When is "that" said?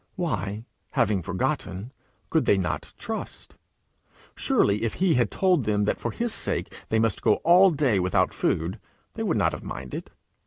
5.85-5.99